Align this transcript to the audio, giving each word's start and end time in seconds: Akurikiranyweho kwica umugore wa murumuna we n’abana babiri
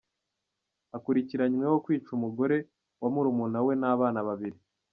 Akurikiranyweho 0.97 1.75
kwica 1.85 2.09
umugore 2.17 2.57
wa 3.01 3.09
murumuna 3.13 3.59
we 3.65 3.73
n’abana 3.81 4.19
babiri 4.27 4.57